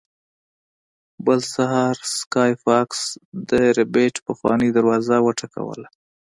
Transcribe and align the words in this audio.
بل 1.25 1.39
سهار 1.55 1.95
سلای 2.15 2.53
فاکس 2.63 2.99
د 3.49 3.51
ربیټ 3.77 4.15
پخوانۍ 4.25 4.69
دروازه 4.77 5.15
وټکوله 5.25 5.87